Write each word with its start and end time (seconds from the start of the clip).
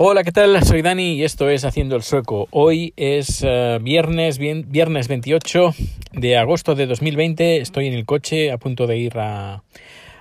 Hola, 0.00 0.22
¿qué 0.22 0.30
tal? 0.30 0.62
Soy 0.62 0.82
Dani 0.82 1.14
y 1.14 1.24
esto 1.24 1.50
es 1.50 1.64
Haciendo 1.64 1.96
el 1.96 2.04
Sueco. 2.04 2.46
Hoy 2.52 2.92
es 2.96 3.42
uh, 3.42 3.82
viernes, 3.82 4.38
viernes 4.38 5.08
28 5.08 5.74
de 6.12 6.36
agosto 6.36 6.76
de 6.76 6.86
2020. 6.86 7.56
Estoy 7.56 7.88
en 7.88 7.94
el 7.94 8.06
coche 8.06 8.52
a 8.52 8.58
punto 8.58 8.86
de 8.86 8.96
ir 8.96 9.18
a, 9.18 9.64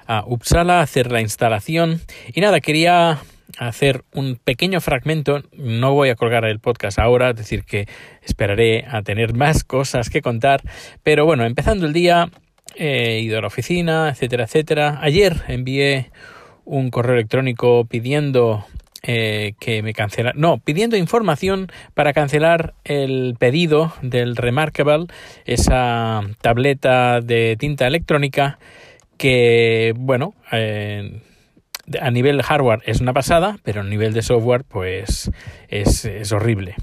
a 0.07 0.23
Uppsala 0.25 0.79
a 0.79 0.81
hacer 0.81 1.11
la 1.11 1.21
instalación. 1.21 2.01
Y 2.33 2.41
nada, 2.41 2.59
quería 2.59 3.19
hacer 3.59 4.03
un 4.15 4.39
pequeño 4.43 4.81
fragmento. 4.81 5.43
No 5.53 5.93
voy 5.93 6.09
a 6.09 6.15
colgar 6.15 6.43
el 6.45 6.59
podcast 6.59 6.97
ahora, 6.97 7.29
es 7.29 7.35
decir, 7.35 7.63
que 7.63 7.87
esperaré 8.23 8.83
a 8.89 9.03
tener 9.03 9.35
más 9.35 9.63
cosas 9.63 10.09
que 10.09 10.23
contar. 10.23 10.63
Pero 11.03 11.27
bueno, 11.27 11.45
empezando 11.45 11.85
el 11.85 11.93
día, 11.93 12.31
he 12.75 13.19
ido 13.19 13.37
a 13.37 13.41
la 13.41 13.47
oficina, 13.47 14.09
etcétera, 14.09 14.45
etcétera. 14.45 14.97
Ayer 15.03 15.35
envié 15.47 16.09
un 16.65 16.89
correo 16.89 17.13
electrónico 17.13 17.85
pidiendo 17.85 18.65
eh, 19.09 19.53
que 19.61 19.81
me 19.83 19.93
cancela, 19.93 20.33
no, 20.35 20.57
pidiendo 20.57 20.97
información 20.97 21.71
para 21.93 22.11
cancelar 22.11 22.73
el 22.83 23.37
pedido 23.39 23.93
del 24.01 24.35
Remarkable, 24.35 25.07
esa 25.45 26.23
tableta 26.41 27.21
de 27.21 27.55
tinta 27.57 27.87
electrónica 27.87 28.59
que, 29.17 29.93
bueno, 29.95 30.33
eh, 30.51 31.21
a 32.01 32.11
nivel 32.11 32.41
hardware 32.43 32.81
es 32.85 32.99
una 32.99 33.13
pasada, 33.13 33.57
pero 33.63 33.79
a 33.79 33.85
nivel 33.85 34.11
de 34.11 34.21
software, 34.21 34.65
pues 34.65 35.31
es, 35.69 36.03
es 36.03 36.31
horrible. 36.33 36.75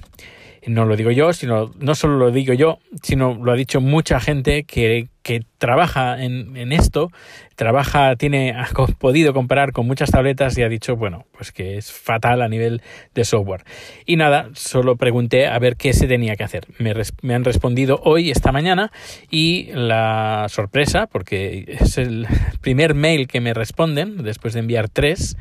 No 0.67 0.87
lo 0.87 0.97
digo 0.97 1.11
yo, 1.11 1.35
sino 1.35 1.73
no 1.79 1.95
solo 1.95 2.17
lo 2.17 2.31
digo 2.31 2.55
yo, 2.55 2.79
sino 3.03 3.35
lo 3.35 3.53
ha 3.53 3.57
dicho 3.57 3.83
mucha 3.83 4.19
gente 4.19 4.65
que, 4.65 5.09
que 5.25 5.41
trabaja 5.57 6.23
en, 6.23 6.55
en, 6.55 6.71
esto, 6.71 7.11
trabaja, 7.57 8.15
tiene, 8.17 8.53
ha 8.53 8.69
podido 8.99 9.33
comparar 9.33 9.73
con 9.73 9.87
muchas 9.87 10.11
tabletas 10.11 10.57
y 10.59 10.63
ha 10.63 10.69
dicho, 10.69 10.97
bueno, 10.97 11.25
pues 11.33 11.51
que 11.51 11.79
es 11.79 11.91
fatal 11.91 12.43
a 12.43 12.49
nivel 12.49 12.83
de 13.15 13.25
software. 13.25 13.65
Y 14.05 14.17
nada, 14.17 14.51
solo 14.53 14.97
pregunté 14.97 15.47
a 15.47 15.59
ver 15.59 15.77
qué 15.77 15.95
se 15.95 16.07
tenía 16.07 16.37
que 16.37 16.45
hacer. 16.45 16.67
Me, 16.79 16.93
me 17.23 17.35
han 17.35 17.43
respondido 17.43 18.01
hoy, 18.05 18.31
esta 18.31 18.53
mañana, 18.53 18.93
y 19.31 19.71
la 19.73 20.45
sorpresa, 20.51 21.07
porque 21.07 21.65
es 21.81 21.97
el 21.97 22.27
primer 22.61 22.95
mail 22.95 23.27
que 23.27 23.41
me 23.41 23.55
responden 23.55 24.23
después 24.23 24.53
de 24.53 24.61
enviar 24.61 24.91
tres, 24.91 25.39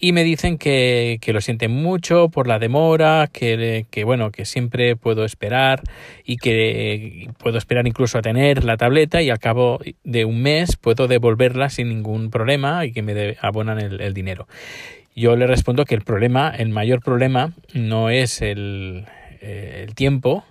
y 0.00 0.12
me 0.12 0.24
dicen 0.24 0.56
que, 0.56 1.18
que 1.20 1.34
lo 1.34 1.42
sienten 1.42 1.70
mucho 1.70 2.30
por 2.30 2.46
la 2.46 2.58
demora, 2.58 3.28
que, 3.30 3.84
que 3.90 4.04
bueno, 4.04 4.30
que 4.30 4.46
siempre 4.46 4.96
puedo 4.96 5.26
esperar 5.26 5.82
y 6.24 6.38
que 6.38 7.28
puedo 7.38 7.58
esperar 7.58 7.86
incluso 7.86 8.16
a 8.16 8.22
tener 8.22 8.64
la 8.64 8.78
tableta 8.78 9.17
y 9.22 9.30
al 9.30 9.38
cabo 9.38 9.80
de 10.04 10.24
un 10.24 10.42
mes 10.42 10.76
puedo 10.76 11.08
devolverla 11.08 11.70
sin 11.70 11.88
ningún 11.88 12.30
problema 12.30 12.84
y 12.84 12.92
que 12.92 13.02
me 13.02 13.36
abonan 13.40 13.78
el, 13.78 14.14
dinero. 14.14 14.46
Yo 15.14 15.36
le 15.36 15.46
respondo 15.46 15.84
que 15.84 15.94
el 15.94 16.02
problema, 16.02 16.50
el 16.50 16.68
mayor 16.68 17.00
problema 17.00 17.52
no 17.74 18.10
es 18.10 18.40
el, 18.42 19.06
eh, 19.40 19.84
el 19.86 19.94
tiempo, 19.94 20.44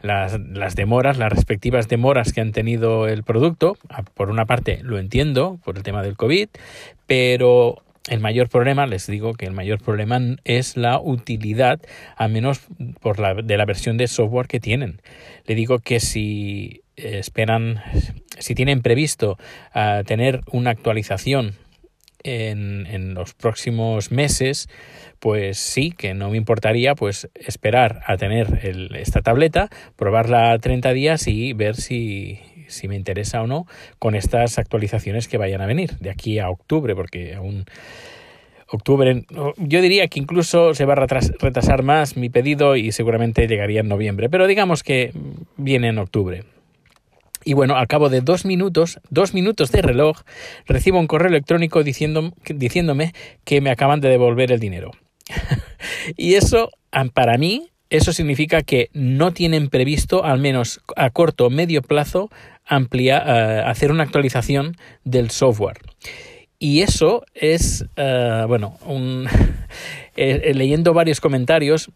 las, 0.00 0.38
las, 0.40 0.74
demoras, 0.74 1.18
las 1.18 1.32
respectivas 1.32 1.88
demoras 1.88 2.32
que 2.32 2.40
han 2.40 2.52
tenido 2.52 3.08
el 3.08 3.22
producto. 3.22 3.76
Ah, 3.88 4.02
por 4.02 4.30
una 4.30 4.46
parte 4.46 4.80
lo 4.82 4.98
entiendo 4.98 5.58
por 5.64 5.76
el 5.76 5.82
tema 5.82 6.02
del 6.02 6.16
COVID, 6.16 6.48
pero 7.06 7.82
el 8.08 8.20
mayor 8.20 8.48
problema, 8.48 8.86
les 8.86 9.06
digo 9.06 9.34
que 9.34 9.46
el 9.46 9.52
mayor 9.52 9.80
problema 9.80 10.20
es 10.44 10.76
la 10.76 11.00
utilidad, 11.00 11.80
a 12.16 12.28
menos 12.28 12.60
por 13.00 13.18
la, 13.18 13.34
de 13.34 13.56
la 13.56 13.64
versión 13.64 13.96
de 13.96 14.08
software 14.08 14.48
que 14.48 14.60
tienen. 14.60 15.00
Le 15.46 15.54
digo 15.54 15.78
que 15.78 16.00
si 16.00 16.82
esperan, 16.96 17.80
si 18.38 18.54
tienen 18.54 18.82
previsto 18.82 19.38
uh, 19.74 20.02
tener 20.04 20.40
una 20.50 20.70
actualización 20.70 21.54
en, 22.24 22.86
en, 22.86 23.14
los 23.14 23.34
próximos 23.34 24.12
meses, 24.12 24.68
pues 25.18 25.58
sí, 25.58 25.90
que 25.90 26.14
no 26.14 26.30
me 26.30 26.36
importaría 26.36 26.94
pues 26.94 27.28
esperar 27.34 28.00
a 28.06 28.16
tener 28.16 28.60
el, 28.62 28.94
esta 28.94 29.22
tableta, 29.22 29.68
probarla 29.96 30.56
30 30.58 30.92
días 30.92 31.26
y 31.26 31.52
ver 31.52 31.76
si, 31.76 32.40
si 32.72 32.88
me 32.88 32.96
interesa 32.96 33.42
o 33.42 33.46
no 33.46 33.66
con 33.98 34.14
estas 34.14 34.58
actualizaciones 34.58 35.28
que 35.28 35.38
vayan 35.38 35.60
a 35.60 35.66
venir 35.66 35.98
de 35.98 36.10
aquí 36.10 36.38
a 36.38 36.50
octubre, 36.50 36.94
porque 36.94 37.34
aún 37.34 37.64
octubre, 38.68 39.24
yo 39.58 39.82
diría 39.82 40.08
que 40.08 40.18
incluso 40.18 40.74
se 40.74 40.84
va 40.84 40.94
a 40.94 41.06
retrasar 41.06 41.82
más 41.82 42.16
mi 42.16 42.30
pedido 42.30 42.76
y 42.76 42.90
seguramente 42.92 43.46
llegaría 43.46 43.80
en 43.80 43.88
noviembre, 43.88 44.30
pero 44.30 44.46
digamos 44.46 44.82
que 44.82 45.12
viene 45.56 45.88
en 45.88 45.98
octubre. 45.98 46.44
Y 47.44 47.54
bueno, 47.54 47.76
al 47.76 47.88
cabo 47.88 48.08
de 48.08 48.20
dos 48.20 48.44
minutos, 48.44 49.00
dos 49.10 49.34
minutos 49.34 49.72
de 49.72 49.82
reloj, 49.82 50.20
recibo 50.66 50.98
un 50.98 51.06
correo 51.06 51.28
electrónico 51.28 51.82
diciendo, 51.82 52.32
diciéndome 52.46 53.12
que 53.44 53.60
me 53.60 53.70
acaban 53.70 54.00
de 54.00 54.08
devolver 54.08 54.52
el 54.52 54.60
dinero. 54.60 54.92
y 56.16 56.34
eso, 56.34 56.70
para 57.14 57.38
mí, 57.38 57.70
eso 57.92 58.14
significa 58.14 58.62
que 58.62 58.88
no 58.94 59.32
tienen 59.32 59.68
previsto, 59.68 60.24
al 60.24 60.38
menos 60.38 60.80
a 60.96 61.10
corto 61.10 61.46
o 61.46 61.50
medio 61.50 61.82
plazo, 61.82 62.30
ampliar, 62.64 63.22
uh, 63.26 63.68
hacer 63.68 63.90
una 63.90 64.02
actualización 64.02 64.76
del 65.04 65.30
software. 65.30 65.78
Y 66.58 66.80
eso 66.80 67.24
es, 67.34 67.84
uh, 67.98 68.46
bueno, 68.48 68.78
un, 68.86 69.26
eh, 70.16 70.52
leyendo 70.54 70.94
varios 70.94 71.20
comentarios, 71.20 71.90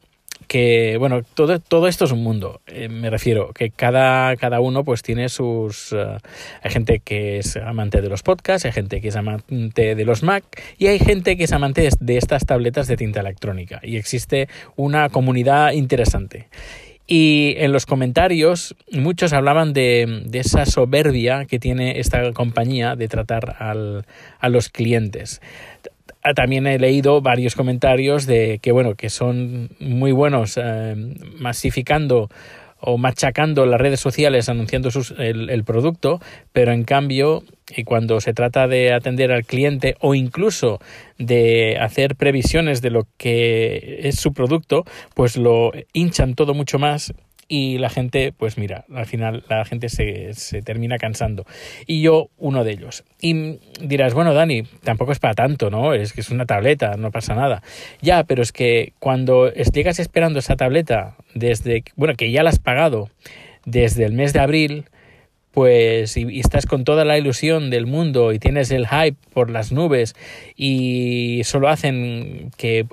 que 0.47 0.97
bueno 0.99 1.23
todo, 1.23 1.59
todo 1.59 1.89
esto 1.89 2.05
es 2.05 2.13
un 2.13 2.23
mundo 2.23 2.61
eh, 2.67 2.89
me 2.89 3.11
refiero 3.11 3.53
que 3.53 3.71
cada, 3.71 4.37
cada 4.37 4.61
uno 4.61 4.85
pues 4.85 5.03
tiene 5.03 5.29
sus 5.29 5.93
uh, 5.93 6.19
hay 6.63 6.71
gente 6.71 7.01
que 7.01 7.39
es 7.39 7.57
amante 7.57 8.01
de 8.01 8.09
los 8.09 8.23
podcasts 8.23 8.67
hay 8.67 8.73
gente 8.73 9.01
que 9.01 9.09
es 9.09 9.17
amante 9.17 9.95
de 9.95 10.05
los 10.05 10.23
Mac 10.23 10.45
y 10.79 10.87
hay 10.87 10.99
gente 10.99 11.37
que 11.37 11.45
es 11.45 11.53
amante 11.53 11.89
de 11.99 12.17
estas 12.17 12.47
tabletas 12.47 12.87
de 12.87 12.97
tinta 12.97 13.21
electrónica 13.21 13.81
y 13.83 13.97
existe 13.97 14.49
una 14.77 15.09
comunidad 15.09 15.73
interesante 15.73 16.49
y 17.07 17.55
en 17.59 17.73
los 17.73 17.87
comentarios 17.87 18.75
muchos 18.91 19.33
hablaban 19.33 19.73
de, 19.73 20.23
de, 20.27 20.41
esa 20.41 20.67
soberbia 20.67 21.45
que 21.45 21.61
tiene 21.61 22.01
esta 22.01 22.33
compañía 22.33 22.97
de 22.97 23.07
tratar 23.07 23.57
al, 23.61 24.07
a 24.41 24.49
los 24.49 24.71
clientes. 24.71 25.41
Ah, 26.29 26.35
también 26.35 26.67
he 26.67 26.77
leído 26.77 27.21
varios 27.21 27.55
comentarios 27.55 28.27
de 28.27 28.59
que 28.61 28.73
bueno 28.73 28.97
que 28.97 29.11
son 29.11 29.69
muy 29.79 30.11
buenos 30.11 30.59
eh, 30.61 30.97
masificando 31.39 32.29
o 32.81 32.99
machacando 32.99 33.65
las 33.65 33.81
redes 33.81 34.01
sociales 34.01 34.49
anunciando 34.49 34.89
el, 35.19 35.51
el, 35.51 35.63
producto, 35.63 36.21
pero 36.53 36.73
en 36.73 36.83
cambio, 36.83 37.45
y 37.77 37.85
cuando 37.85 38.21
se 38.21 38.35
trata 38.35 38.67
de 38.67 38.93
atender 38.93 39.31
al 39.31 39.45
cliente 39.45 39.95
o 40.01 40.17
incluso 40.17 40.81
de 41.17 41.79
hacer 41.81 42.17
previsiones 42.17 42.83
de 42.83 42.91
lo 42.91 43.07
que 43.17 44.01
es 44.03 44.19
su 44.19 44.33
producto, 44.33 44.83
pues 45.15 45.37
lo 45.37 45.71
hinchan 45.93 46.35
todo 46.35 46.55
mucho 46.55 46.81
más 46.81 47.15
y 47.49 47.79
la 47.79 47.91
gente, 47.91 48.33
pues 48.37 48.59
mira, 48.59 48.85
al 48.93 49.07
final 49.07 49.45
la 49.49 49.65
gente 49.65 49.89
se, 49.89 50.35
se, 50.35 50.63
termina 50.63 50.99
cansando. 50.99 51.45
Y 51.87 52.03
yo, 52.03 52.31
uno 52.39 52.65
de 52.65 52.73
ellos. 52.73 53.05
Y 53.21 53.59
dirás, 53.81 54.15
bueno, 54.15 54.35
Dani, 54.35 54.65
tampoco 54.83 55.13
es 55.13 55.19
para 55.19 55.35
tanto, 55.35 55.71
¿no? 55.71 55.95
Es 55.95 56.13
que 56.13 56.21
es 56.21 56.31
una 56.31 56.47
tableta, 56.47 56.97
no 56.97 57.11
pasa 57.11 57.35
nada. 57.35 57.63
Ya, 58.01 58.25
pero 58.25 58.43
es 58.43 58.53
que 58.53 58.93
cuando 58.99 59.53
llegas 59.53 59.99
esperando 60.01 60.39
esa 60.39 60.57
tableta 60.57 61.17
desde, 61.35 61.85
bueno, 61.95 62.15
que 62.15 62.31
ya 62.31 62.43
la 62.43 62.51
has 62.51 62.59
pagado 62.59 63.11
desde 63.65 64.05
el 64.05 64.13
mes 64.13 64.33
de 64.33 64.41
abril, 64.41 64.85
pues 65.57 66.19
y, 66.19 66.39
estás 66.39 66.67
con 66.67 66.85
toda 66.85 67.07
la 67.07 67.17
ilusión 67.17 67.71
del 67.71 67.87
mundo 67.87 68.35
y 68.35 68.39
tienes 68.39 68.71
el 68.71 68.87
hype 68.87 69.17
por 69.33 69.49
las 69.49 69.73
nubes 69.73 70.15
y 70.55 71.41
solo 71.45 71.71
hacen 71.71 72.51
que 72.59 72.85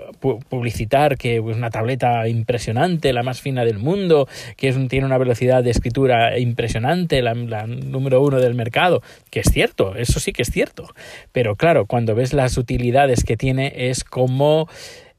publicitar 0.47 1.17
que 1.17 1.35
es 1.35 1.41
una 1.41 1.71
tableta 1.71 2.25
impresionante, 2.29 3.11
la 3.11 3.21
más 3.21 3.41
fina 3.41 3.65
del 3.65 3.79
mundo, 3.79 4.29
que 4.55 4.69
es 4.69 4.77
un, 4.77 4.87
tiene 4.87 5.05
una 5.05 5.17
velocidad 5.17 5.61
de 5.61 5.71
escritura 5.71 6.39
impresionante, 6.39 7.21
la 7.21 7.33
número 7.33 8.21
uno 8.21 8.39
del 8.39 8.55
mercado, 8.55 9.01
que 9.29 9.41
es 9.41 9.47
cierto, 9.51 9.97
eso 9.97 10.21
sí 10.21 10.31
que 10.31 10.43
es 10.43 10.49
cierto, 10.49 10.87
pero 11.33 11.57
claro, 11.57 11.85
cuando 11.85 12.15
ves 12.15 12.31
las 12.31 12.57
utilidades 12.57 13.25
que 13.25 13.35
tiene 13.35 13.73
es 13.75 14.05
como 14.05 14.69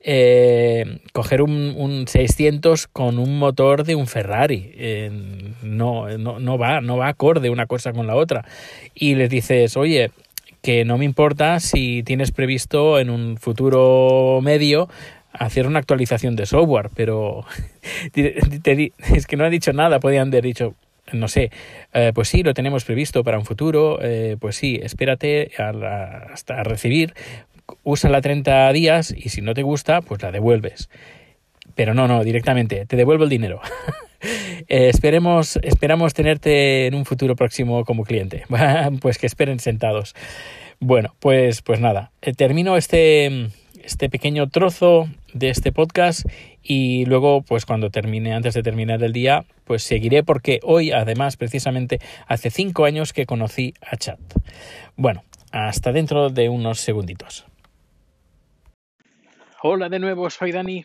eh, 0.06 0.98
coger 1.14 1.40
un, 1.40 1.74
un, 1.78 2.06
600 2.06 2.88
con 2.88 3.18
un 3.18 3.38
motor 3.38 3.84
de 3.84 3.94
un 3.94 4.06
Ferrari. 4.06 4.70
Eh, 4.76 5.10
no, 5.62 6.06
no, 6.18 6.38
no, 6.38 6.58
va, 6.58 6.82
no 6.82 6.98
va 6.98 7.08
acorde 7.08 7.48
una 7.48 7.66
cosa 7.66 7.94
con 7.94 8.06
la 8.06 8.14
otra. 8.14 8.44
Y 8.94 9.14
les 9.14 9.30
dices, 9.30 9.78
oye, 9.78 10.10
que 10.62 10.84
no 10.84 10.98
me 10.98 11.06
importa 11.06 11.58
si 11.58 12.02
tienes 12.02 12.32
previsto 12.32 12.98
en 12.98 13.08
un 13.08 13.38
futuro 13.38 14.40
medio 14.42 14.90
hacer 15.32 15.66
una 15.66 15.78
actualización 15.78 16.36
de 16.36 16.44
software, 16.44 16.90
pero 16.94 17.46
es 18.14 19.26
que 19.26 19.36
no 19.36 19.44
ha 19.44 19.50
dicho 19.50 19.72
nada, 19.72 20.00
podían 20.00 20.28
haber 20.28 20.44
dicho, 20.44 20.74
no 21.12 21.28
sé, 21.28 21.50
eh, 21.94 22.12
pues 22.14 22.28
sí, 22.28 22.42
lo 22.42 22.52
tenemos 22.52 22.84
previsto 22.84 23.24
para 23.24 23.38
un 23.38 23.44
futuro, 23.44 23.98
pues 24.38 24.54
sí, 24.54 24.78
espérate 24.80 25.50
a 25.58 26.28
hasta 26.32 26.62
recibir, 26.62 27.14
úsala 27.82 28.20
30 28.20 28.72
días 28.72 29.14
y 29.16 29.28
si 29.28 29.40
no 29.40 29.54
te 29.54 29.62
gusta, 29.62 30.00
pues 30.00 30.22
la 30.22 30.32
devuelves. 30.32 30.88
Pero 31.74 31.94
no, 31.94 32.06
no, 32.06 32.22
directamente, 32.24 32.86
te 32.86 32.96
devuelvo 32.96 33.24
el 33.24 33.30
dinero. 33.30 33.60
eh, 34.68 34.88
esperemos, 34.88 35.58
esperamos 35.62 36.14
tenerte 36.14 36.86
en 36.86 36.94
un 36.94 37.04
futuro 37.04 37.36
próximo 37.36 37.84
como 37.84 38.04
cliente. 38.04 38.44
pues 39.00 39.18
que 39.18 39.26
esperen 39.26 39.58
sentados. 39.58 40.14
Bueno, 40.80 41.14
pues, 41.20 41.62
pues 41.62 41.80
nada, 41.80 42.12
eh, 42.22 42.32
termino 42.32 42.76
este, 42.76 43.48
este 43.82 44.08
pequeño 44.08 44.48
trozo 44.48 45.08
de 45.32 45.50
este 45.50 45.72
podcast 45.72 46.26
y 46.62 47.04
luego 47.06 47.42
pues 47.42 47.66
cuando 47.66 47.90
termine 47.90 48.34
antes 48.34 48.54
de 48.54 48.62
terminar 48.62 49.02
el 49.02 49.12
día 49.12 49.44
pues 49.64 49.82
seguiré 49.82 50.22
porque 50.22 50.60
hoy 50.62 50.92
además 50.92 51.36
precisamente 51.36 52.00
hace 52.26 52.50
cinco 52.50 52.84
años 52.84 53.12
que 53.12 53.26
conocí 53.26 53.74
a 53.82 53.96
Chat. 53.96 54.20
Bueno, 54.96 55.24
hasta 55.52 55.92
dentro 55.92 56.30
de 56.30 56.48
unos 56.48 56.80
segunditos. 56.80 57.46
Hola 59.66 59.88
de 59.88 59.98
nuevo, 59.98 60.28
soy 60.28 60.52
Dani. 60.52 60.84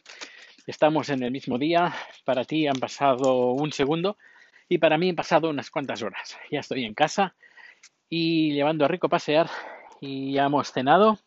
Estamos 0.65 1.09
en 1.09 1.21
el 1.21 1.31
mismo 1.31 1.57
día. 1.57 1.93
Para 2.23 2.45
ti 2.45 2.65
han 2.65 2.79
pasado 2.79 3.51
un 3.51 3.73
segundo 3.73 4.17
y 4.69 4.77
para 4.77 4.97
mí 4.97 5.09
han 5.09 5.17
pasado 5.17 5.49
unas 5.49 5.69
cuantas 5.69 6.01
horas. 6.01 6.37
Ya 6.49 6.61
estoy 6.61 6.85
en 6.85 6.93
casa 6.93 7.35
y 8.07 8.53
llevando 8.53 8.85
a 8.85 8.87
Rico 8.87 9.07
a 9.07 9.09
pasear 9.09 9.49
y 9.99 10.31
ya 10.31 10.45
hemos 10.45 10.71
cenado. 10.71 11.19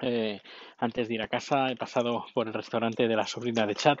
Eh, 0.00 0.42
antes 0.76 1.08
de 1.08 1.14
ir 1.14 1.22
a 1.22 1.28
casa 1.28 1.70
he 1.70 1.76
pasado 1.76 2.26
por 2.34 2.48
el 2.48 2.52
restaurante 2.52 3.08
de 3.08 3.16
la 3.16 3.26
sobrina 3.26 3.66
de 3.66 3.74
Chad 3.74 3.96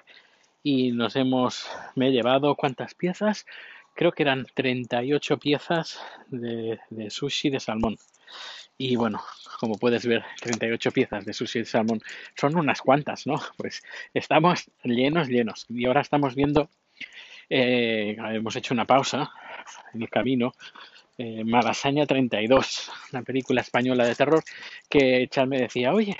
y 0.62 0.92
nos 0.92 1.16
hemos, 1.16 1.70
me 1.94 2.08
he 2.08 2.12
llevado 2.12 2.54
cuántas 2.54 2.92
piezas, 2.92 3.46
creo 3.94 4.12
que 4.12 4.24
eran 4.24 4.46
38 4.52 5.38
piezas 5.38 6.02
de, 6.26 6.80
de 6.90 7.08
sushi 7.08 7.48
de 7.48 7.60
salmón. 7.60 7.96
Y 8.76 8.96
bueno, 8.96 9.22
como 9.58 9.74
puedes 9.76 10.06
ver, 10.06 10.24
38 10.40 10.90
piezas 10.92 11.24
de 11.24 11.32
sushi 11.32 11.60
de 11.60 11.64
salmón 11.64 12.00
son 12.36 12.56
unas 12.56 12.80
cuantas, 12.80 13.26
¿no? 13.26 13.40
Pues 13.56 13.82
estamos 14.14 14.70
llenos, 14.84 15.28
llenos. 15.28 15.66
Y 15.68 15.86
ahora 15.86 16.00
estamos 16.00 16.34
viendo, 16.34 16.70
eh, 17.50 18.16
hemos 18.32 18.56
hecho 18.56 18.74
una 18.74 18.84
pausa 18.84 19.30
en 19.92 20.02
el 20.02 20.08
camino 20.08 20.52
eh, 21.18 21.42
Malasaña 21.44 22.06
32, 22.06 22.90
una 23.12 23.22
película 23.22 23.60
española 23.60 24.06
de 24.06 24.14
terror 24.14 24.44
que 24.88 25.26
Chad 25.28 25.48
me 25.48 25.58
decía, 25.58 25.92
oye, 25.92 26.16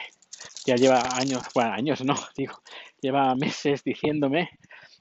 ya 0.67 0.75
lleva 0.75 1.00
años, 1.17 1.44
bueno, 1.55 1.73
años 1.73 2.05
no, 2.05 2.14
digo, 2.37 2.61
lleva 3.00 3.35
meses 3.37 3.85
diciéndome, 3.85 4.50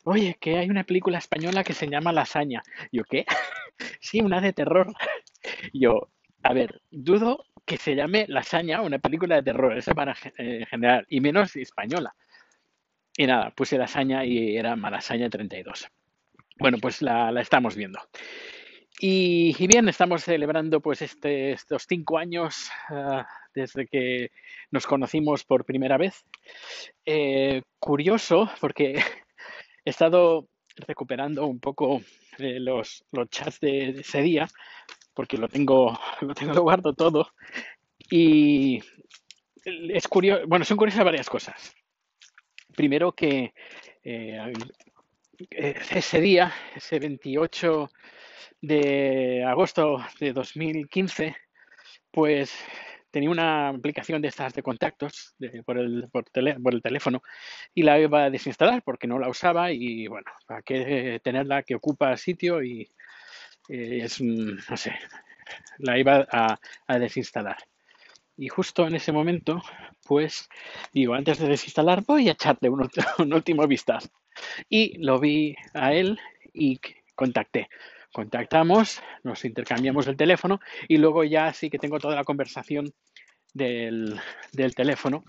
oye, 0.04 0.38
que 0.40 0.58
hay 0.58 0.70
una 0.70 0.84
película 0.84 1.18
española 1.18 1.64
que 1.64 1.74
se 1.74 1.88
llama 1.88 2.14
Lasaña. 2.14 2.62
Yo, 2.92 3.04
¿qué? 3.06 3.26
sí, 4.00 4.22
una 4.22 4.40
de 4.40 4.54
terror. 4.54 4.94
Yo, 5.74 6.10
a 6.48 6.54
ver, 6.54 6.82
dudo 6.90 7.44
que 7.66 7.76
se 7.76 7.94
llame 7.94 8.26
Lasaña 8.30 8.82
una 8.82 9.00
película 9.00 9.36
de 9.36 9.44
terror, 9.44 9.78
esa 9.78 9.94
para 9.94 10.16
en 10.38 10.66
general, 10.66 11.06
y 11.10 11.20
menos 11.20 11.54
española. 11.58 12.16
Y 13.18 13.28
nada, 13.28 13.52
puse 13.52 13.78
Lasaña 13.78 14.24
y 14.24 14.56
era 14.56 14.78
Malasaña 14.78 15.30
32. 15.30 15.90
Bueno, 16.58 16.78
pues 16.82 17.02
la, 17.02 17.38
estamos 17.42 17.76
viendo. 17.76 18.00
Y, 19.02 19.68
bien, 19.68 19.90
estamos 19.90 20.24
celebrando 20.24 20.80
pues 20.80 21.02
este, 21.02 21.52
estos 21.52 21.86
cinco 21.86 22.18
años 22.18 22.72
ah, 22.92 23.28
desde 23.54 23.86
que 23.86 24.32
nos 24.72 24.88
conocimos 24.88 25.44
por 25.44 25.66
primera 25.66 25.98
vez. 25.98 26.24
Eh, 27.06 27.62
curioso, 27.78 28.50
porque 28.62 28.94
he 29.84 29.90
estado 29.90 30.48
recuperando 30.78 31.46
un 31.46 31.60
poco 31.60 32.02
los, 32.38 33.04
los 33.12 33.30
chats 33.30 33.60
de, 33.60 33.90
ese 33.90 34.22
día, 34.22 34.48
porque 35.18 35.38
lo 35.38 35.50
tengo, 35.50 36.00
lo 36.22 36.36
tengo, 36.36 36.54
lo 36.54 36.62
guardo 36.62 36.94
todo. 36.94 37.34
Y 38.12 38.80
es 39.66 40.08
curioso, 40.08 40.44
bueno, 40.48 40.64
son 40.64 40.78
curiosas 40.78 41.04
varias 41.04 41.28
cosas. 41.28 41.76
Primero 42.76 43.12
que 43.14 43.52
eh, 44.04 44.54
ese 45.50 46.22
día, 46.22 46.54
ese 46.76 47.00
28 47.00 47.90
de 48.62 49.44
agosto 49.44 49.98
de 50.20 50.34
2015, 50.34 51.36
pues 52.12 52.54
tenía 53.10 53.32
una 53.32 53.70
aplicación 53.70 54.22
de 54.22 54.28
estas 54.28 54.54
de 54.54 54.62
contactos 54.62 55.36
por, 55.66 55.80
el, 55.80 56.08
por, 56.12 56.26
el 56.36 56.82
teléfono 56.84 57.24
y 57.74 57.82
la 57.82 58.00
iba 58.00 58.26
a 58.26 58.30
desinstalar 58.30 58.84
porque 58.84 59.08
no 59.08 59.18
la 59.18 59.30
usaba 59.30 59.72
y 59.72 60.06
bueno, 60.06 60.30
para 60.46 60.62
qué 60.62 61.20
tenerla 61.24 61.64
que 61.64 61.74
ocupa 61.74 62.16
sitio 62.18 62.62
y 62.62 62.92
eh, 63.70 64.00
es, 64.04 64.22
no 64.22 64.78
sé, 64.78 64.94
la 65.80 65.98
iba 65.98 66.28
a, 66.32 67.00
desinstalar. 67.00 67.58
Y 68.38 68.50
justo 68.50 68.86
en 68.88 68.96
ese 68.96 69.12
momento, 69.12 69.62
pues 70.06 70.48
digo, 70.94 71.14
antes 71.14 71.40
de 71.40 71.48
desinstalar 71.48 72.04
voy 72.06 72.30
a 72.30 72.34
echarle 72.34 72.70
un, 72.70 72.90
un 73.20 73.34
último 73.34 73.68
vistazo. 73.68 74.10
Y 74.70 74.98
lo 75.04 75.20
vi 75.20 75.56
a 75.74 75.94
él 75.94 76.20
y 76.54 76.80
contacté 77.16 77.68
contactamos, 78.18 79.02
nos 79.24 79.46
intercambiamos 79.46 80.08
el 80.08 80.18
teléfono 80.18 80.60
y 80.88 80.98
luego 80.98 81.24
ya 81.24 81.54
sí 81.54 81.70
que 81.70 81.78
tengo 81.78 82.00
toda 82.00 82.16
la 82.16 82.24
conversación 82.24 82.92
del, 83.54 84.20
teléfono 84.76 85.24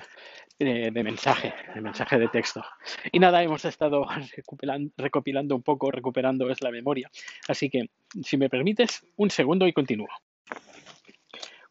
de, 0.58 1.02
mensaje, 1.04 1.54
de 1.74 1.80
mensaje 1.80 2.18
de 2.18 2.28
texto. 2.28 2.64
Y 3.12 3.18
nada, 3.18 3.42
hemos 3.42 3.64
estado 3.64 4.06
recopilando, 4.96 5.56
un 5.56 5.62
poco, 5.62 5.90
recuperando 5.90 6.50
es 6.50 6.60
la 6.62 6.70
memoria. 6.70 7.10
Así 7.46 7.70
que, 7.70 7.90
si 8.22 8.36
me 8.36 8.48
permites, 8.48 9.06
un 9.16 9.30
segundo 9.30 9.66
y 9.66 9.72
continúo. 9.72 10.08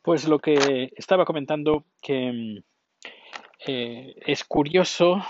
Pues 0.02 0.28
lo 0.28 0.40
que 0.40 0.94
estaba 0.96 1.26
comentando 1.26 1.86
que 2.02 2.64
eh, 3.66 4.16
es 4.26 4.44
curioso 4.46 5.22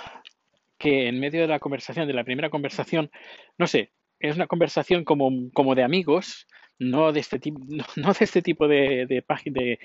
que 0.78 1.08
en 1.08 1.20
medio 1.20 1.42
de 1.42 1.48
la 1.48 1.60
conversación, 1.60 2.08
de 2.08 2.14
la 2.14 2.24
primera 2.24 2.52
conversación, 2.52 3.10
no 3.58 3.66
sé, 3.66 3.92
es 4.20 4.36
una 4.36 4.48
conversación 4.48 5.04
como, 5.04 5.32
como 5.54 5.76
de 5.76 5.84
amigos, 5.84 6.48
no 6.80 7.12
de 7.12 7.20
este 7.20 7.40
tipo, 7.40 7.60
no, 7.96 8.14
de 8.14 8.24
este 8.24 8.42
tipo 8.42 8.68
de, 8.68 9.06
de, 9.08 9.80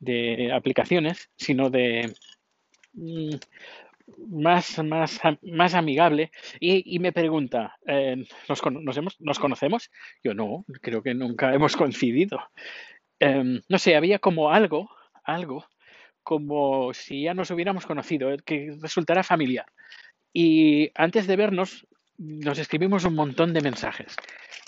de, 0.00 0.52
aplicaciones, 0.52 1.30
sino 1.36 1.70
de 1.70 2.08
mm, 2.08 2.37
más, 2.92 4.82
más, 4.84 5.20
más 5.42 5.74
amigable. 5.74 6.30
Y, 6.60 6.98
me 6.98 7.12
pregunta, 7.12 7.76
eh, 7.86 8.24
¿nos, 8.48 8.62
¿nos 9.20 9.38
conocemos? 9.38 9.90
Yo 10.22 10.34
no, 10.34 10.64
creo 10.80 11.02
que 11.02 11.14
nunca 11.14 11.54
hemos 11.54 11.76
coincidido. 11.76 12.40
Em, 13.20 13.60
no 13.68 13.78
sé, 13.78 13.96
había 13.96 14.18
como 14.18 14.50
algo, 14.50 14.90
algo, 15.24 15.66
como 16.22 16.94
si 16.94 17.22
ya 17.22 17.34
nos 17.34 17.50
hubiéramos 17.50 17.86
conocido, 17.86 18.32
eh, 18.32 18.38
que 18.44 18.76
resultara 18.80 19.22
familiar. 19.22 19.66
Y 20.32 20.90
antes 20.94 21.26
de 21.26 21.36
vernos, 21.36 21.86
nos 22.18 22.58
escribimos 22.58 23.04
un 23.04 23.14
montón 23.14 23.52
de 23.54 23.60
mensajes 23.60 24.16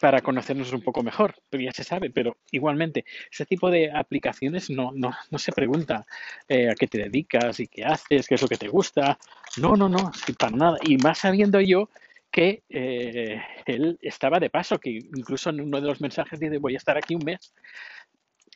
para 0.00 0.23
conocernos 0.23 0.73
un 0.73 0.81
poco 0.81 1.02
mejor, 1.02 1.35
pero 1.50 1.62
ya 1.62 1.73
se 1.73 1.85
sabe, 1.85 2.11
pero 2.11 2.38
igualmente, 2.50 3.05
ese 3.31 3.44
tipo 3.44 3.70
de 3.70 3.91
aplicaciones 3.93 4.70
no, 4.70 4.93
no, 4.94 5.12
no 5.31 5.38
se 5.38 5.52
pregunta 5.52 6.06
eh, 6.49 6.70
a 6.70 6.75
qué 6.75 6.87
te 6.87 6.99
dedicas 6.99 7.61
y 7.61 7.69
qué 7.69 7.85
haces, 7.85 8.26
qué 8.26 8.35
es 8.37 8.43
lo 8.43 8.49
que 8.49 8.56
te 8.56 8.69
gusta. 8.69 9.19
No, 9.58 9.76
no, 9.76 9.88
no, 9.88 10.11
para 10.38 10.56
nada. 10.56 10.79
Y 10.82 10.97
más 10.97 11.19
sabiendo 11.19 11.61
yo 11.61 11.91
que 12.30 12.62
eh, 12.71 13.42
él 13.66 13.99
estaba 14.00 14.38
de 14.40 14.49
paso, 14.49 14.78
que 14.78 14.90
incluso 14.90 15.50
en 15.50 15.61
uno 15.61 15.80
de 15.80 15.87
los 15.88 16.00
mensajes 16.00 16.40
dice 16.40 16.59
voy 16.59 16.75
a 16.75 16.78
estar 16.78 16.97
aquí 16.97 17.14
un 17.14 17.25
mes. 17.25 17.52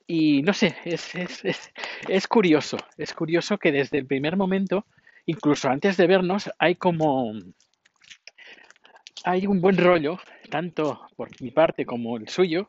Y 0.06 0.42
no 0.42 0.52
sé, 0.52 0.76
es, 0.84 1.14
es, 1.14 1.44
es, 1.44 1.72
es 2.08 2.26
curioso, 2.28 2.76
es 2.96 3.12
curioso 3.14 3.58
que 3.58 3.72
desde 3.72 3.98
el 3.98 4.06
primer 4.06 4.36
momento, 4.36 4.86
incluso 5.26 5.68
antes 5.68 5.96
de 5.96 6.06
vernos, 6.06 6.50
hay 6.58 6.74
como 6.74 7.32
hay 9.24 9.46
un 9.46 9.60
buen 9.60 9.78
rollo, 9.78 10.18
tanto 10.50 11.00
por 11.16 11.28
mi 11.40 11.50
parte 11.50 11.86
como 11.86 12.18
el 12.18 12.28
suyo, 12.28 12.68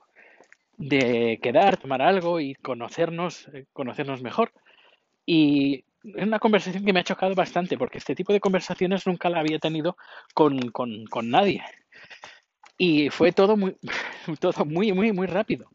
de 0.77 1.39
quedar, 1.43 1.77
tomar 1.77 2.01
algo 2.01 2.39
y 2.39 2.55
conocernos, 2.55 3.49
eh, 3.53 3.65
conocernos 3.73 4.21
mejor. 4.21 4.51
Y 5.25 5.83
es 6.03 6.23
una 6.23 6.39
conversación 6.39 6.85
que 6.85 6.93
me 6.93 7.01
ha 7.01 7.03
chocado 7.03 7.35
bastante, 7.35 7.77
porque 7.77 7.97
este 7.97 8.15
tipo 8.15 8.31
de 8.31 8.39
conversaciones 8.39 9.05
nunca 9.05 9.29
la 9.29 9.39
había 9.39 9.59
tenido 9.59 9.97
con, 10.33 10.57
nadie. 11.23 11.61
Y 12.77 13.09
fue 13.09 13.33
todo 13.33 13.57
muy, 13.57 13.75
todo 14.39 14.65
muy, 14.65 14.93
muy, 14.93 15.11
muy 15.11 15.27
rápido. 15.27 15.69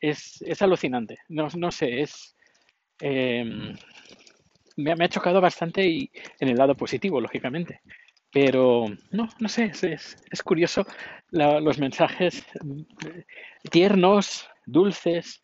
Es, 0.00 0.42
alucinante. 0.60 1.18
No, 1.28 1.48
no 1.56 1.72
sé, 1.72 2.02
es. 2.02 2.36
Em, 3.00 3.74
me, 4.76 4.94
me, 4.96 5.04
ha 5.04 5.08
chocado 5.08 5.40
bastante 5.40 5.86
y 5.86 6.10
en 6.40 6.48
el 6.48 6.56
lado 6.56 6.74
positivo, 6.74 7.20
lógicamente. 7.20 7.80
Pero 8.32 8.86
no, 9.10 9.28
no 9.38 9.48
sé, 9.48 9.72
es, 9.82 10.16
es 10.30 10.42
curioso 10.42 10.86
los 11.30 11.78
mensajes 11.78 12.44
tiernos, 13.70 14.48
dulces, 14.64 15.42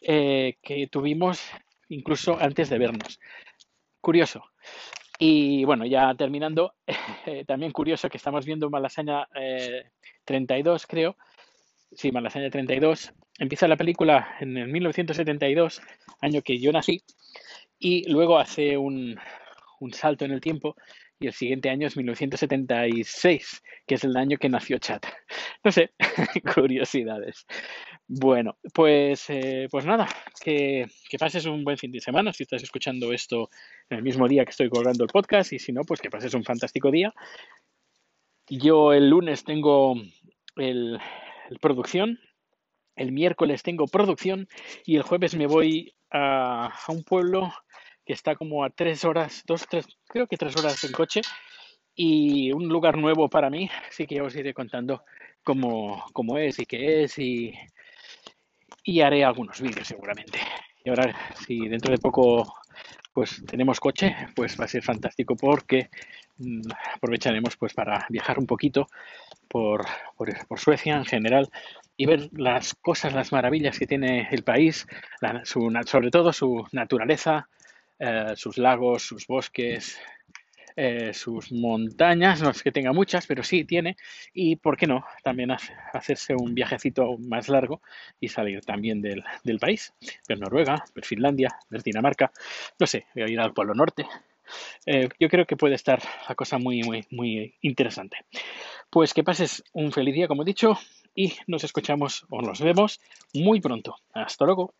eh, 0.00 0.56
que 0.62 0.88
tuvimos 0.88 1.40
incluso 1.88 2.38
antes 2.40 2.68
de 2.68 2.78
vernos. 2.78 3.20
Curioso. 4.00 4.44
Y 5.18 5.64
bueno, 5.64 5.86
ya 5.86 6.14
terminando, 6.14 6.74
también 7.46 7.72
curioso 7.72 8.08
que 8.08 8.16
estamos 8.16 8.44
viendo 8.44 8.70
Malasaña 8.70 9.28
32, 10.24 10.82
eh, 10.82 10.86
creo. 10.88 11.16
Sí, 11.92 12.10
Malasaña 12.10 12.50
32. 12.50 13.12
Empieza 13.38 13.68
la 13.68 13.76
película 13.76 14.36
en 14.40 14.56
el 14.56 14.68
1972, 14.68 15.80
año 16.20 16.42
que 16.42 16.58
yo 16.58 16.72
nací, 16.72 17.02
y 17.78 18.10
luego 18.10 18.38
hace 18.38 18.76
un, 18.76 19.18
un 19.80 19.92
salto 19.92 20.24
en 20.24 20.32
el 20.32 20.40
tiempo 20.40 20.76
y 21.22 21.28
el 21.28 21.32
siguiente 21.32 21.70
año 21.70 21.86
es 21.86 21.96
1976, 21.96 23.62
que 23.86 23.94
es 23.94 24.02
el 24.02 24.16
año 24.16 24.38
que 24.38 24.48
nació 24.48 24.78
Chat. 24.78 25.06
No 25.62 25.70
sé, 25.70 25.92
curiosidades. 26.54 27.46
Bueno, 28.08 28.58
pues, 28.74 29.30
eh, 29.30 29.68
pues 29.70 29.86
nada, 29.86 30.08
que, 30.42 30.86
que, 31.08 31.18
pases 31.18 31.46
un 31.46 31.62
buen 31.62 31.78
fin 31.78 31.92
de 31.92 32.00
semana 32.00 32.32
si 32.32 32.42
estás 32.42 32.64
escuchando 32.64 33.12
esto 33.12 33.50
en 33.88 33.98
el 33.98 34.02
mismo 34.02 34.26
día 34.26 34.44
que 34.44 34.50
estoy 34.50 34.68
colgando 34.68 35.04
el 35.04 35.10
podcast 35.10 35.52
y 35.52 35.60
si 35.60 35.72
no, 35.72 35.82
pues 35.82 36.00
que 36.00 36.10
pases 36.10 36.34
un 36.34 36.42
fantástico 36.42 36.90
día. 36.90 37.14
Yo 38.48 38.92
el 38.92 39.08
lunes 39.08 39.44
tengo 39.44 39.94
el, 40.56 40.98
el 41.48 41.58
producción, 41.60 42.18
el 42.96 43.12
miércoles 43.12 43.62
tengo 43.62 43.86
producción 43.86 44.48
y 44.84 44.96
el 44.96 45.02
jueves 45.02 45.36
me 45.36 45.46
voy 45.46 45.94
a, 46.10 46.66
a, 46.66 46.92
un 46.92 47.04
pueblo 47.04 47.52
que 48.04 48.12
está 48.12 48.34
como 48.34 48.64
a 48.64 48.70
tres 48.70 49.04
horas, 49.04 49.44
dos, 49.46 49.66
tres, 49.68 49.86
creo 50.08 50.26
que 50.26 50.36
tres 50.36 50.56
horas 50.56 50.82
en 50.84 50.92
coche 50.92 51.22
y 51.94 52.52
un 52.52 52.68
lugar 52.68 52.96
nuevo 52.96 53.28
para 53.28 53.50
mí, 53.50 53.70
así 53.88 54.06
que 54.06 54.16
ya 54.16 54.22
os 54.22 54.34
iré 54.34 54.54
contando 54.54 55.04
cómo, 55.44 56.04
cómo 56.12 56.38
es 56.38 56.58
y 56.58 56.66
qué 56.66 57.04
es 57.04 57.18
y, 57.18 57.54
y 58.84 59.00
haré 59.00 59.24
algunos 59.24 59.60
vídeos 59.60 59.86
seguramente. 59.86 60.38
Y 60.84 60.90
ahora, 60.90 61.14
si 61.46 61.68
dentro 61.68 61.92
de 61.92 61.98
poco 61.98 62.54
pues 63.12 63.42
tenemos 63.46 63.78
coche, 63.78 64.16
pues 64.34 64.58
va 64.58 64.64
a 64.64 64.68
ser 64.68 64.82
fantástico 64.82 65.36
porque 65.36 65.90
mm, 66.38 66.62
aprovecharemos 66.94 67.56
pues 67.56 67.74
para 67.74 68.06
viajar 68.08 68.38
un 68.38 68.46
poquito 68.46 68.86
por, 69.48 69.84
por, 70.16 70.58
Suecia 70.58 70.96
en 70.96 71.04
general 71.04 71.50
y 71.96 72.06
ver 72.06 72.30
las 72.32 72.74
cosas, 72.74 73.12
las 73.12 73.32
maravillas 73.32 73.78
que 73.78 73.86
tiene 73.86 74.28
el 74.30 74.42
país, 74.42 74.86
sobre 75.84 76.10
todo 76.10 76.32
su 76.32 76.66
naturaleza, 76.72 77.48
eh, 77.98 78.32
sus 78.36 78.58
lagos, 78.58 79.02
sus 79.02 79.26
bosques, 79.26 79.98
eh, 80.74 81.12
sus 81.12 81.52
montañas, 81.52 82.40
no 82.40 82.50
es 82.50 82.62
que 82.62 82.72
tenga 82.72 82.92
muchas, 82.92 83.26
pero 83.26 83.42
sí 83.42 83.64
tiene, 83.64 83.96
y 84.32 84.56
por 84.56 84.76
qué 84.76 84.86
no, 84.86 85.04
también 85.22 85.50
hacerse 85.92 86.34
un 86.34 86.54
viajecito 86.54 87.18
más 87.18 87.48
largo 87.48 87.82
y 88.20 88.28
salir 88.28 88.64
también 88.64 89.02
del, 89.02 89.22
país, 89.60 89.92
ver 90.26 90.40
Noruega, 90.40 90.82
ver 90.94 91.04
Finlandia, 91.04 91.50
ver 91.68 91.82
Dinamarca, 91.82 92.32
no 92.78 92.86
sé, 92.86 93.06
ir 93.14 93.40
al 93.40 93.52
Polo 93.52 93.74
Norte. 93.74 94.06
Eh, 94.86 95.08
yo 95.18 95.28
creo 95.28 95.46
que 95.46 95.56
puede 95.56 95.74
estar 95.74 96.02
la 96.28 96.34
cosa 96.34 96.58
muy, 96.58 96.82
muy, 96.82 97.06
muy 97.10 97.54
interesante. 97.60 98.18
Pues 98.90 99.14
que 99.14 99.24
pases 99.24 99.64
un 99.72 99.92
feliz 99.92 100.14
día, 100.14 100.28
como 100.28 100.42
he 100.42 100.46
dicho, 100.46 100.78
y 101.14 101.34
nos 101.46 101.64
escuchamos 101.64 102.26
o 102.30 102.42
nos 102.42 102.60
vemos 102.60 103.00
muy 103.34 103.60
pronto. 103.60 103.96
Hasta 104.12 104.44
luego. 104.44 104.74